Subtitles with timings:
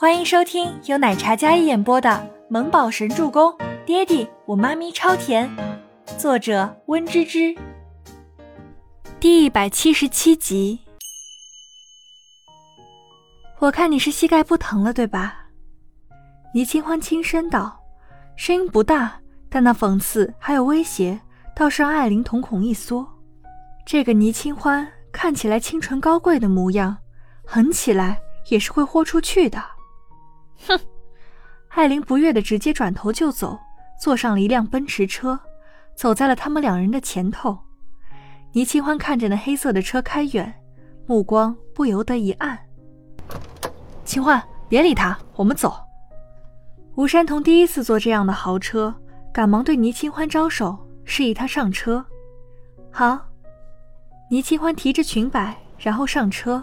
[0.00, 2.08] 欢迎收听由奶茶嘉一演播的
[2.48, 3.52] 《萌宝神助攻》，
[3.84, 5.54] 爹地我妈咪超甜，
[6.16, 7.54] 作者温芝芝。
[9.20, 10.80] 第一百七十七集。
[13.58, 15.50] 我看你是膝盖不疼了，对吧？
[16.54, 17.78] 倪清欢轻声道，
[18.36, 19.20] 声音不大，
[19.50, 21.20] 但那讽刺还有威胁，
[21.54, 23.06] 倒是让艾琳瞳孔一缩。
[23.84, 26.96] 这个倪清欢看起来清纯高贵的模样，
[27.44, 29.62] 狠起来也是会豁出去的。
[30.66, 30.78] 哼，
[31.68, 33.58] 艾琳不悦的直接转头就走，
[34.00, 35.38] 坐上了一辆奔驰车，
[35.94, 37.58] 走在了他们两人的前头。
[38.52, 40.52] 倪清欢看着那黑色的车开远，
[41.06, 42.58] 目光不由得一暗。
[44.04, 45.74] 清欢，别理他，我们走。
[46.96, 48.94] 吴山童第一次坐这样的豪车，
[49.32, 52.04] 赶忙对倪清欢招手，示意他上车。
[52.90, 53.18] 好。
[54.30, 56.62] 倪清欢提着裙摆，然后上车。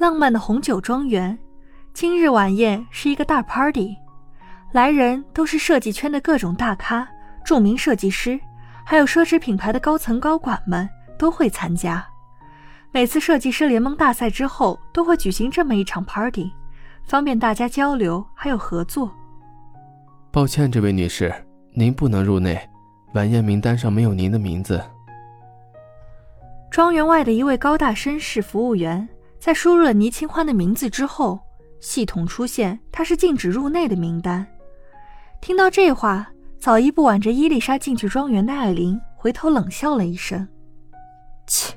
[0.00, 1.38] 浪漫的红酒庄园，
[1.92, 3.94] 今日晚宴是一个大 party，
[4.72, 7.06] 来人都是设计圈的各种大咖、
[7.44, 8.40] 著名设计师，
[8.82, 12.02] 还有奢侈品牌的高层高管们都会参加。
[12.90, 16.50] 每次设计师联盟大赛之后，都会举行这么一场 party，
[17.04, 19.14] 方便大家交流还有合作。
[20.30, 21.30] 抱歉，这位女士，
[21.74, 22.58] 您不能入内，
[23.12, 24.82] 晚宴名单上没有您的名字。
[26.70, 29.06] 庄园外的一位高大绅士服务员。
[29.40, 31.40] 在输入了倪清欢的名字之后，
[31.80, 34.46] 系统出现他是禁止入内的名单。
[35.40, 40.46] 听到这话，早一步挽着伊丽莎进去庄园的艾琳回头冷笑了一声
[41.48, 41.74] ：“切！”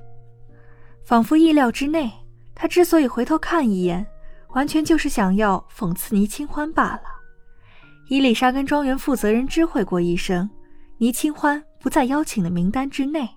[1.06, 2.12] 仿佛意料之内，
[2.54, 4.06] 他之所以回头看一眼，
[4.50, 7.04] 完全就是想要讽刺倪清欢罢了。
[8.10, 10.50] 伊丽莎跟庄园负责人知会过一声，
[10.98, 13.30] 倪清欢不在邀请的名单之内，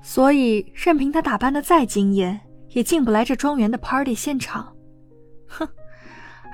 [0.00, 2.40] 所以任凭她打扮的再惊艳。
[2.70, 4.72] 也进不来这庄园的 party 现场，
[5.48, 5.68] 哼！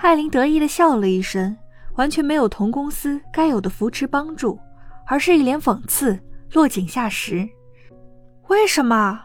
[0.00, 1.56] 艾琳得意的笑了一声，
[1.96, 4.58] 完全没有同公司该有的扶持帮助，
[5.06, 6.18] 而是一脸讽刺，
[6.52, 7.48] 落井下石。
[8.48, 9.20] 为什么？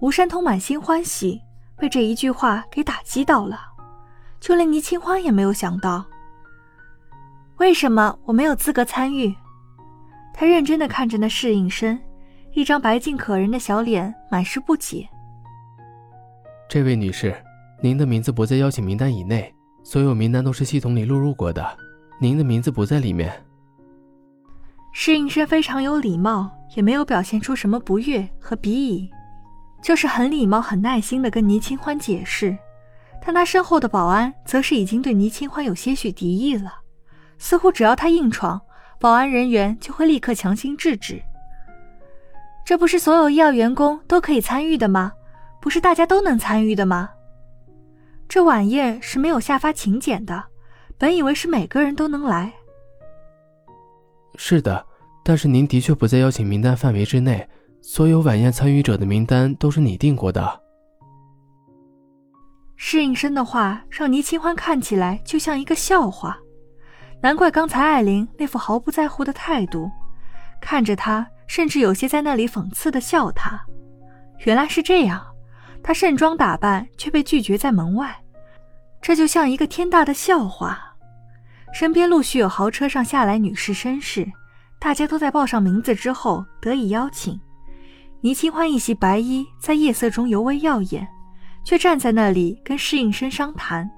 [0.00, 1.40] 吴山通满心欢喜，
[1.76, 3.60] 被这一句话给打击到了，
[4.40, 6.04] 就连倪清欢也没有想到。
[7.58, 9.32] 为什么我没有资格参与？
[10.34, 12.00] 他认真的看着那侍应生，
[12.54, 15.08] 一张白净可人的小脸，满是不解。
[16.72, 17.36] 这位女士，
[17.82, 21.62] 您的名字不在邀请名单以内，所有名单都是系统里录入过的，
[22.18, 23.30] 您的名字不在里面。
[24.90, 29.10] 侍应生非常有礼貌，也没有表现出什么不悦和鄙夷，
[29.82, 32.56] 就是很礼貌、很耐心的跟倪清欢解释。
[33.22, 36.72] 但他身后的保安则是已经对倪清欢有些许敌意了，
[37.36, 38.58] 似乎只要他硬闯，
[38.98, 41.22] 保安人员就会立刻强行制止。
[42.64, 45.12] 这不是所有医药员工都可以参与的吗？
[45.62, 47.08] 不是大家都能参与的吗？
[48.28, 50.42] 这晚宴是没有下发请柬的，
[50.98, 52.52] 本以为是每个人都能来。
[54.36, 54.84] 是的，
[55.22, 57.48] 但是您的确不在邀请名单范围之内，
[57.80, 60.60] 所有晚宴参与者的名单都是你定过的。
[62.74, 66.36] 侍应生的话让倪清欢看起来就像一个笑话，
[67.22, 69.88] 难怪刚才艾琳那副毫不在乎的态度，
[70.60, 73.64] 看着他甚至有些在那里讽刺的笑他，
[74.44, 75.24] 原来是这样。
[75.82, 78.22] 他盛装打扮，却被拒绝在门外，
[79.00, 80.94] 这就像一个天大的笑话。
[81.72, 84.30] 身边陆续有豪车上下来女士绅士，
[84.78, 87.40] 大家都在报上名字之后得以邀请。
[88.20, 91.08] 倪清欢一袭白衣在夜色中尤为耀眼，
[91.64, 93.90] 却站在那里跟侍应生商谈。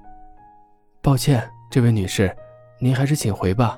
[1.01, 2.35] 抱歉，这位女士，
[2.79, 3.77] 您还是请回吧。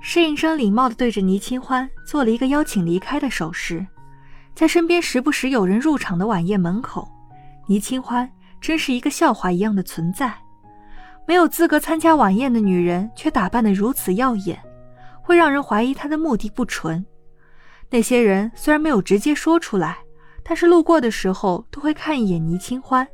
[0.00, 3.84] 侍应生礼貌地对着倪清欢做了一个邀请离开的手势。
[4.58, 7.08] 在身边时不时有人入场的晚宴门口，
[7.68, 8.28] 倪清欢
[8.60, 10.34] 真是一个笑话一样的存在。
[11.28, 14.60] 没有资格参加晚宴的女人，却打扮得如此耀眼，
[15.22, 17.06] 会让人怀疑她的目的不纯。
[17.88, 19.98] 那些人虽然没有直接说出来，
[20.42, 23.06] 但是路过的时候都会看一眼倪清欢。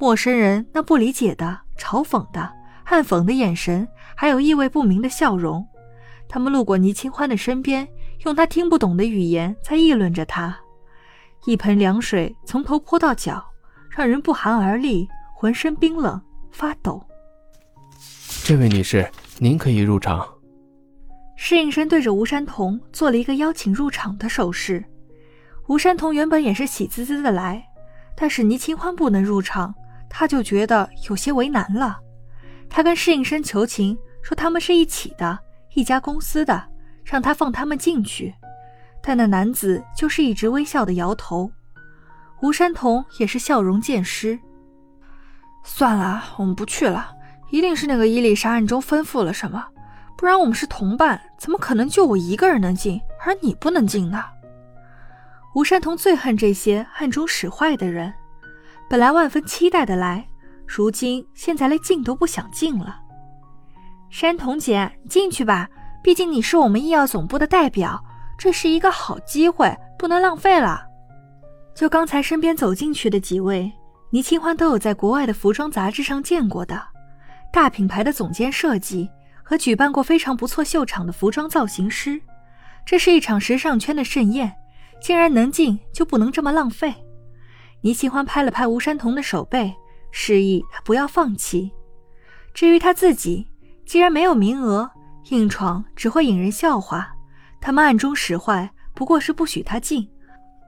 [0.00, 2.50] 陌生人那不理解的、嘲讽的、
[2.84, 3.86] 暗讽的眼神，
[4.16, 5.68] 还有意味不明的笑容，
[6.26, 7.86] 他们路过倪清欢的身边。
[8.24, 10.56] 用他听不懂的语言在议论着他，
[11.46, 13.44] 一盆凉水从头泼到脚，
[13.90, 16.20] 让人不寒而栗，浑身冰冷
[16.50, 17.02] 发抖。
[18.44, 20.26] 这位女士，您可以入场。
[21.36, 24.84] 侍应生对着吴山童做了一个邀请入场的手势。
[25.68, 27.64] 吴山童原本也是喜滋滋的来，
[28.16, 29.72] 但是倪清欢不能入场，
[30.10, 31.98] 他就觉得有些为难了。
[32.68, 35.38] 他跟侍应生求情，说他们是一起的，
[35.74, 36.64] 一家公司的。
[37.10, 38.34] 让他放他们进去，
[39.02, 41.50] 但那男子就是一直微笑的摇头。
[42.42, 44.38] 吴山童也是笑容渐失。
[45.64, 47.12] 算了，我们不去了。
[47.50, 49.64] 一定是那个伊丽莎暗中吩咐了什么，
[50.18, 54.22] 不然我们是同伴，怎么可能就我一个人能进，而你不能进呢？
[55.54, 58.12] 吴山童最恨这些暗中使坏的人，
[58.90, 60.28] 本来万分期待的来，
[60.66, 63.00] 如今现在连进都不想进了。
[64.10, 65.70] 山童姐，进去吧，
[66.02, 68.02] 毕竟你是我们医药总部的代表，
[68.38, 70.86] 这是一个好机会，不能浪费了。
[71.74, 73.70] 就刚才身边走进去的几位，
[74.10, 76.80] 倪清欢都有在国外的服装杂志上见过的。
[77.52, 79.08] 大品牌的总监设计
[79.42, 82.20] 和举办过非常不错秀场的服装造型师，
[82.84, 84.54] 这是一场时尚圈的盛宴，
[85.00, 86.94] 竟然能进就不能这么浪费。
[87.82, 89.74] 倪清欢拍了拍吴山童的手背，
[90.10, 91.70] 示意他不要放弃。
[92.52, 93.46] 至于他自己，
[93.86, 94.90] 既然没有名额，
[95.30, 97.08] 硬闯只会引人笑话。
[97.60, 100.08] 他们暗中使坏，不过是不许他进，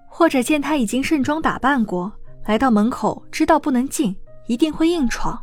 [0.09, 2.13] 或者见他已经盛装打扮过
[2.47, 4.17] 来到门口，知道不能进，
[4.47, 5.41] 一定会硬闯。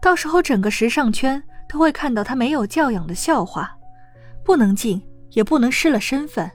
[0.00, 3.76] 到时候，整个时尚圈都会看到他没有教养的笑话，
[4.44, 5.02] 不能进，
[5.32, 6.48] 也不能失了身份，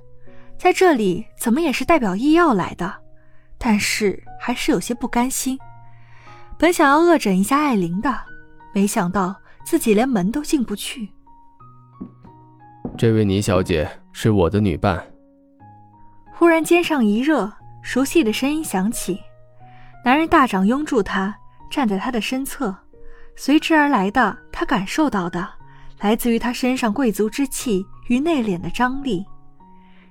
[0.57, 2.93] 在这里怎么也是代表医药来的，
[3.57, 5.59] 但是还是有些不甘心。
[6.57, 8.17] 本想要恶整一下艾琳的，
[8.73, 9.35] 没想到
[9.65, 11.11] 自己连门都进不去。
[12.95, 15.03] 这位倪小姐是我的女伴。
[16.31, 17.51] 忽然肩上一热，
[17.81, 19.19] 熟悉的声音响起，
[20.05, 21.35] 男人大掌拥住她，
[21.71, 22.75] 站在她的身侧。
[23.35, 25.49] 随之而来的，他感受到的，
[25.99, 29.25] 来自于他身上贵族之气与内敛的张力。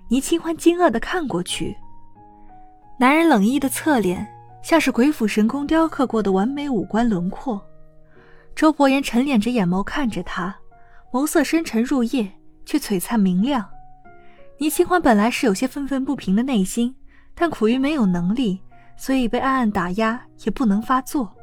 [0.09, 1.77] 倪清欢惊愕地看过去，
[2.99, 4.27] 男人冷意的侧脸，
[4.61, 7.65] 像是鬼斧神工雕刻过的完美五官轮廓。
[8.57, 10.57] 周伯言沉敛着眼眸看着他，
[11.13, 12.29] 眸色深沉入夜，
[12.73, 13.69] 却璀璨明亮。
[14.57, 16.95] 倪清欢本来是有些愤愤不平的内心，
[17.35, 18.63] 但苦于没有能力，
[18.97, 21.35] 所以被暗暗打压，也不能发作。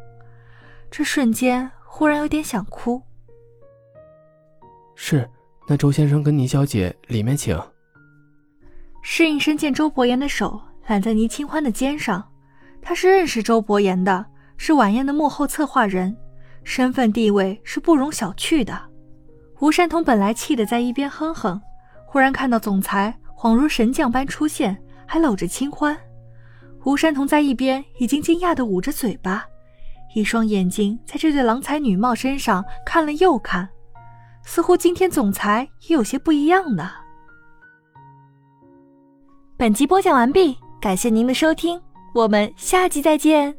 [0.90, 3.00] 这瞬间忽然有点想哭。
[4.96, 5.30] 是，
[5.68, 7.60] 那周先生跟倪小姐里面请。
[9.04, 12.28] 侍应生见周伯言的手揽在倪清欢的肩上，
[12.82, 14.26] 他是认识周伯言的，
[14.58, 16.18] 是晚宴的幕后策划人，
[16.64, 18.89] 身份地位是不容小觑的。
[19.60, 21.62] 吴山童本来气得在一边哼哼，
[22.06, 25.98] 忽然看到总裁恍如神将般出现，还搂着清欢，
[26.86, 29.46] 吴山童在一边已经惊讶的捂着嘴巴。
[30.16, 33.68] 一双眼睛在这对郎才女貌身上看了又看，
[34.44, 36.90] 似乎今天总裁也有些不一样呢。
[39.58, 41.80] 本集播讲完毕，感谢您的收听，
[42.16, 43.54] 我们下集再见。